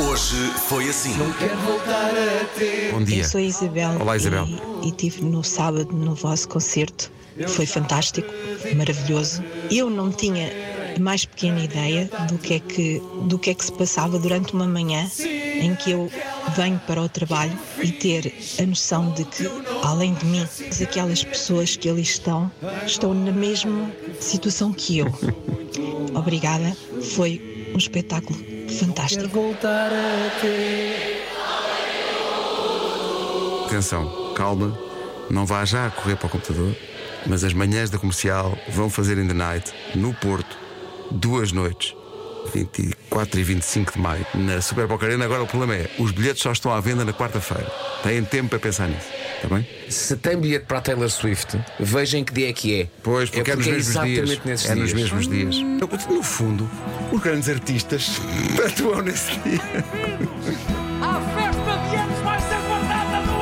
Hoje 0.00 0.36
foi 0.68 0.88
assim. 0.88 1.14
Bom 2.90 3.04
dia. 3.04 3.22
Eu 3.22 3.24
sou 3.24 3.38
a 3.38 3.44
Isabel. 3.44 3.90
Olá, 4.00 4.16
Isabel. 4.16 4.46
E, 4.82 4.88
e 4.88 4.92
tive 4.92 5.22
no 5.24 5.44
sábado 5.44 5.92
no 5.92 6.14
vosso 6.14 6.48
concerto. 6.48 7.12
Foi 7.48 7.64
fantástico, 7.64 8.28
maravilhoso. 8.76 9.42
Eu 9.70 9.88
não 9.88 10.10
tinha 10.10 10.50
a 10.96 11.00
mais 11.00 11.24
pequena 11.24 11.62
ideia 11.62 12.10
do 12.28 12.38
que 12.38 12.54
é 12.54 12.58
que, 12.58 13.02
do 13.22 13.38
que, 13.38 13.50
é 13.50 13.54
que 13.54 13.64
se 13.64 13.72
passava 13.72 14.18
durante 14.18 14.52
uma 14.52 14.66
manhã 14.66 15.08
em 15.60 15.74
que 15.76 15.92
eu 15.92 16.10
venho 16.56 16.80
para 16.86 17.00
o 17.00 17.08
trabalho 17.08 17.56
e 17.80 17.92
ter 17.92 18.34
a 18.60 18.66
noção 18.66 19.12
de 19.12 19.24
que, 19.24 19.48
além 19.82 20.14
de 20.14 20.26
mim, 20.26 20.46
aquelas 20.82 21.22
pessoas 21.22 21.76
que 21.76 21.88
ali 21.88 22.02
estão 22.02 22.50
estão 22.84 23.14
na 23.14 23.32
mesma 23.32 23.90
situação 24.18 24.72
que 24.72 24.98
eu. 24.98 25.06
Obrigada. 26.14 26.76
Foi 27.14 27.70
um 27.74 27.78
espetáculo 27.78 28.53
fantástico. 28.68 29.56
Atenção, 33.66 34.34
calma. 34.34 34.78
Não 35.30 35.46
vá 35.46 35.64
já 35.64 35.86
a 35.86 35.90
correr 35.90 36.16
para 36.16 36.26
o 36.26 36.30
computador. 36.30 36.74
Mas 37.26 37.42
as 37.42 37.54
manhãs 37.54 37.88
da 37.88 37.98
comercial 37.98 38.56
vão 38.68 38.90
fazer 38.90 39.16
in 39.18 39.26
the 39.26 39.34
night 39.34 39.72
no 39.94 40.12
Porto, 40.12 40.56
duas 41.10 41.52
noites. 41.52 41.94
24 42.52 43.40
e 43.40 43.42
25 43.42 43.92
de 43.92 43.98
maio, 43.98 44.26
na 44.34 44.60
Super 44.60 44.86
Boca 44.86 45.06
Arena. 45.06 45.24
Agora 45.24 45.42
o 45.42 45.46
problema 45.46 45.74
é: 45.74 45.90
os 45.98 46.10
bilhetes 46.10 46.42
só 46.42 46.52
estão 46.52 46.72
à 46.72 46.80
venda 46.80 47.04
na 47.04 47.12
quarta-feira. 47.12 47.70
Têm 48.02 48.22
tempo 48.22 48.50
para 48.50 48.58
pensar 48.58 48.88
nisso, 48.88 49.08
está 49.36 49.48
bem? 49.48 49.66
Se 49.88 50.16
tem 50.16 50.36
bilhete 50.36 50.66
para 50.66 50.78
a 50.78 50.80
Taylor 50.80 51.10
Swift, 51.10 51.58
veja 51.80 52.18
em 52.18 52.24
que 52.24 52.32
dia 52.32 52.50
é 52.50 52.52
que 52.52 52.82
é. 52.82 52.88
Pois, 53.02 53.30
porque 53.30 53.50
é, 53.50 53.56
nos 53.56 53.66
mesmos 53.66 54.04
dias. 54.04 54.66
é 54.66 54.74
nos 54.74 54.94
dias. 54.94 55.10
mesmos 55.12 55.28
dias. 55.28 55.56
No 56.10 56.22
fundo, 56.22 56.70
os 57.12 57.20
grandes 57.20 57.48
artistas 57.48 58.20
atuam 58.64 59.02
nesse 59.02 59.36
dia. 59.40 59.60
A 61.02 61.20
festa 61.20 61.76
de 61.88 61.96
anos 61.96 62.18
vai 62.20 62.40
ser 62.40 62.60
guardada 62.66 63.26
do 63.26 63.34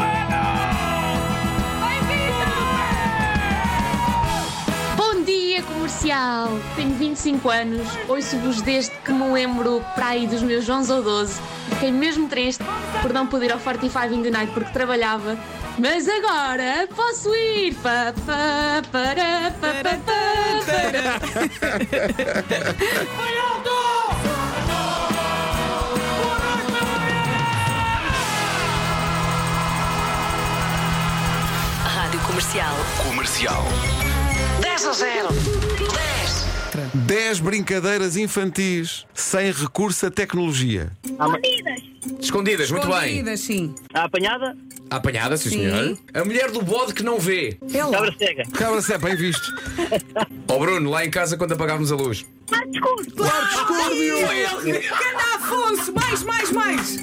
Bom 4.97 5.25
dia, 5.25 5.62
comercial! 5.62 6.48
Tenho 6.77 6.95
25 6.95 7.48
anos, 7.48 7.86
ouço-vos 8.09 8.61
desde 8.62 8.91
que 9.05 9.12
me 9.12 9.33
lembro 9.33 9.84
para 9.95 10.08
aí 10.08 10.27
dos 10.27 10.42
meus 10.42 10.69
11 10.69 10.92
ou 10.92 11.03
12. 11.03 11.41
Fiquei 11.70 11.91
mesmo 11.91 12.29
triste 12.29 12.64
por 13.01 13.12
não 13.12 13.27
poder 13.27 13.47
ir 13.47 13.53
ao 13.53 13.58
45 13.58 14.14
in 14.14 14.23
the 14.23 14.31
Night 14.31 14.53
porque 14.53 14.70
trabalhava. 14.73 15.39
Mas 15.79 16.06
agora 16.06 16.86
posso 16.95 17.34
ir! 17.34 17.75
Pa, 17.77 18.12
pa, 18.27 18.83
para, 18.92 19.53
pa, 19.58 19.73
pa, 19.83 19.97
pa, 20.05 20.23
para. 23.17 23.52
Rádio 32.12 32.28
Comercial. 32.28 32.74
Comercial. 33.08 33.64
10 34.60 34.84
a 34.86 34.92
0. 34.92 35.28
10. 35.30 36.96
10 37.06 37.41
brincadeiras 37.41 38.18
infantis 38.18 39.06
sem 39.14 39.50
recurso 39.50 40.05
à 40.05 40.10
tecnologia. 40.10 40.92
Escondidas, 42.20 42.70
muito 42.70 42.86
bem. 42.86 42.96
Escondidas, 42.98 43.40
sim. 43.40 43.74
A 43.94 44.05
apanhada, 44.05 44.55
Apanhada, 44.90 45.38
sim, 45.38 45.48
Sim. 45.48 45.58
senhor. 45.60 45.98
A 46.12 46.22
mulher 46.22 46.50
do 46.50 46.60
bode 46.60 46.92
que 46.92 47.02
não 47.02 47.18
vê. 47.18 47.56
Lá. 47.72 47.90
cabra 47.92 48.14
cega. 48.18 48.44
Cabra 48.52 48.83
sempre 48.83 49.08
bem 49.08 49.16
visto. 49.16 49.50
Ó 50.48 50.58
Bruno, 50.58 50.90
lá 50.90 51.06
em 51.06 51.10
casa 51.10 51.38
quando 51.38 51.52
apagávamos 51.52 51.90
a 51.90 51.96
luz. 51.96 52.27
Cana 52.50 52.74
Afonso, 55.36 55.94
mais, 55.94 56.22
mais, 56.24 56.50
mais. 56.52 57.00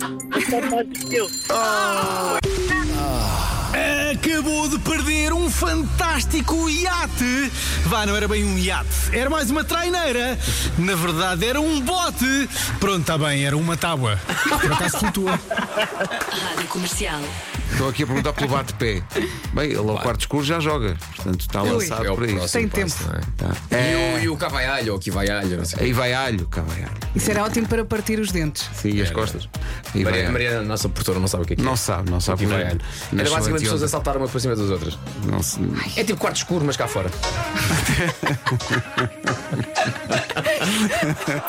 Acabou 4.39 4.70
de 4.70 4.80
perder 4.80 5.33
um 5.33 5.50
fantástico 5.50 6.70
iate. 6.70 7.52
Vá, 7.88 8.05
não 8.05 8.16
era 8.16 8.26
bem 8.26 8.45
um 8.45 8.58
iate, 8.58 8.88
era 9.11 9.30
mais 9.30 9.52
uma 9.52 9.66
traineira. 9.66 10.39
Na 10.77 10.95
verdade, 10.95 11.45
era 11.45 11.60
um 11.60 11.82
bote. 11.82 12.49
Pronto, 12.80 13.02
está 13.02 13.17
bem, 13.17 13.45
era 13.45 13.58
uma 13.58 13.76
tábua. 13.76 14.17
Por 14.61 14.72
acaso 14.72 14.99
flutua. 14.99 15.38
Rádio 15.49 16.67
Comercial. 16.70 17.20
Estou 17.71 17.89
aqui 17.89 18.03
a 18.03 18.07
perguntar 18.07 18.33
pelo 18.33 18.49
bate-pé. 18.49 19.02
Bem, 19.53 19.65
ele 19.69 19.77
ao 19.77 19.97
quarto 19.99 20.21
escuro 20.21 20.43
já 20.43 20.59
joga. 20.59 20.97
Portanto, 21.15 21.41
está 21.41 21.61
lançado 21.61 22.05
É 22.05 22.11
o 22.11 22.15
por 22.15 22.23
aí. 22.25 22.33
próximo 22.35 22.69
Tem 22.69 22.83
passo, 22.85 22.97
tempo. 22.97 23.11
não 23.13 23.19
é? 23.19 23.23
Tá. 23.37 23.55
E, 23.71 23.75
É, 23.75 24.15
o, 24.19 24.23
e 24.23 24.30
o 24.30 24.37
cavaialho, 24.37 24.93
ou 24.93 24.99
que 24.99 25.09
vai 25.11 25.30
alho, 25.30 25.57
não 25.57 25.65
sei. 25.65 25.85
Aí 25.85 25.93
vai 25.93 26.13
alho, 26.13 26.47
cá 26.47 26.61
vai 26.61 26.83
alho. 26.83 26.97
Isso 27.15 27.31
era 27.31 27.43
ótimo 27.43 27.67
para 27.67 27.85
partir 27.85 28.19
os 28.19 28.31
dentes. 28.31 28.69
Sim, 28.73 28.89
e 28.91 29.02
as 29.02 29.11
costas. 29.11 29.47
Aí 29.95 30.03
vai 30.03 30.11
Maria, 30.11 30.23
alho. 30.25 30.33
Maria, 30.33 30.59
a 30.59 30.63
nossa 30.63 30.89
portora, 30.89 31.19
não 31.19 31.27
sabe 31.27 31.43
o 31.43 31.47
que 31.47 31.53
é 31.53 31.55
que 31.55 31.61
é. 31.61 31.65
Não 31.65 31.75
sabe, 31.77 32.11
não 32.11 32.19
sabe. 32.19 32.39
Que 32.39 32.45
vai 32.47 32.63
alho. 32.63 32.80
Nasceu 33.11 33.19
Era 33.19 33.30
basicamente 33.30 33.61
pessoas 33.63 33.83
a 33.83 33.86
anteontem. 33.86 33.87
saltar 33.89 34.17
uma 34.17 34.27
por 34.27 34.41
cima 34.41 34.55
das 34.55 34.69
outras. 34.69 34.97
Não 35.25 35.41
se- 35.41 35.59
É 35.95 36.03
tipo 36.03 36.19
quarto 36.19 36.36
escuro, 36.37 36.65
mas 36.65 36.75
cá 36.75 36.87
fora. 36.87 37.09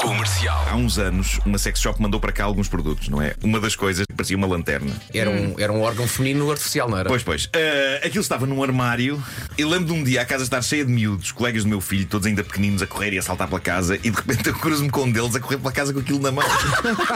Comercial. 0.00 0.64
Há 0.70 0.76
uns 0.76 0.98
anos, 0.98 1.38
uma 1.44 1.58
sex 1.58 1.81
shop 1.81 2.00
mandou 2.00 2.20
para 2.20 2.32
cá 2.32 2.44
alguns 2.44 2.69
produtos, 2.69 3.08
não 3.08 3.20
é? 3.20 3.34
Uma 3.42 3.60
das 3.60 3.75
coisas 3.76 4.06
parecia 4.20 4.36
uma 4.36 4.47
lanterna. 4.47 4.92
Era 5.14 5.31
um, 5.31 5.54
era 5.58 5.72
um 5.72 5.81
órgão 5.81 6.06
feminino 6.06 6.50
artificial, 6.50 6.91
não 6.91 6.98
era? 6.98 7.08
Pois, 7.08 7.22
pois. 7.22 7.48
Ah, 7.54 8.06
aquilo 8.06 8.20
estava 8.20 8.44
num 8.44 8.62
armário. 8.62 9.22
Eu 9.56 9.69
lembro 9.69 9.86
de 9.86 9.92
um 9.92 10.04
dia 10.04 10.20
a 10.20 10.25
casa 10.26 10.44
estar 10.44 10.60
cheia 10.60 10.84
de 10.84 10.92
miúdos, 10.92 11.32
colegas 11.32 11.64
do 11.64 11.70
meu 11.70 11.81
filho, 11.81 12.06
todos 12.06 12.26
ainda 12.26 12.44
pequeninos, 12.44 12.82
a 12.82 12.86
correr 12.86 13.14
e 13.14 13.19
a 13.19 13.22
saltar 13.22 13.48
pela 13.48 13.60
casa, 13.60 13.97
e 13.97 14.10
de 14.10 14.16
repente 14.16 14.47
eu 14.48 14.54
cruzo-me 14.54 14.91
com 14.91 15.04
um 15.04 15.10
deles 15.10 15.34
a 15.34 15.41
correr 15.41 15.56
pela 15.56 15.72
casa 15.72 15.94
com 15.94 16.00
aquilo 16.00 16.19
na 16.19 16.31
mão. 16.31 16.44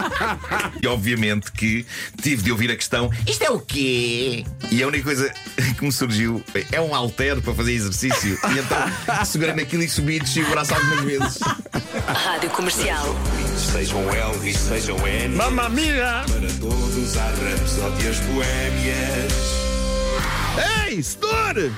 e 0.83 0.87
obviamente 0.87 1.53
que 1.53 1.85
tive 2.23 2.43
de 2.43 2.51
ouvir 2.51 2.71
a 2.71 2.77
questão: 2.77 3.11
isto 3.27 3.45
é 3.45 3.51
o 3.51 3.61
quê? 3.61 4.45
E 4.71 4.83
a 4.83 4.87
única 4.87 5.05
coisa 5.05 5.31
que 5.77 5.85
me 5.85 5.93
surgiu 5.93 6.43
é 6.73 6.81
um 6.81 6.95
halter 6.95 7.41
para 7.43 7.53
fazer 7.53 7.73
exercício. 7.73 8.39
E 8.49 8.59
então 8.59 9.25
segurei 9.27 9.55
naquilo 9.55 9.83
e 9.83 9.89
subi 9.89 10.17
e 10.17 10.21
desci 10.21 10.41
o 10.41 10.49
braço 10.49 10.75
algumas 10.75 11.05
vezes. 11.05 11.39
Rádio 12.15 12.49
Comercial. 12.51 13.05
Sejam 13.57 14.01
Elvis, 14.15 14.57
sejam 14.57 14.97
N. 15.07 15.35
Mamma 15.35 15.69
mia! 15.69 16.25
Para 16.29 16.49
todos 16.61 17.17
há 17.17 17.27
rapsódias 17.27 18.19
boémias. 18.21 19.33
Ei, 20.87 21.03
senhor! 21.03 21.73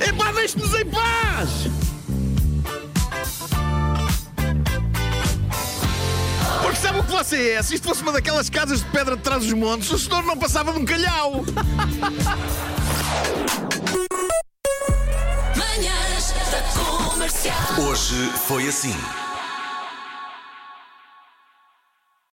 Epá, 0.00 0.32
deixe-nos 0.32 0.74
em 0.74 0.84
paz! 0.86 1.48
Porque 6.60 6.76
sabe 6.76 6.98
o 7.00 7.02
que 7.04 7.10
você 7.10 7.52
é? 7.52 7.62
Se 7.62 7.74
isto 7.74 7.88
fosse 7.88 8.02
uma 8.02 8.12
daquelas 8.12 8.50
casas 8.50 8.80
de 8.80 8.86
pedra 8.90 9.16
de 9.16 9.22
trás 9.22 9.42
dos 9.42 9.52
montes, 9.54 9.90
o 9.90 9.98
senhor 9.98 10.22
não 10.24 10.36
passava 10.36 10.72
de 10.72 10.78
um 10.80 10.84
calhau! 10.84 11.44
Manhãs 15.56 16.34
da 16.50 17.08
Comercial. 17.10 17.56
Hoje 17.80 18.30
foi 18.46 18.68
assim. 18.68 18.94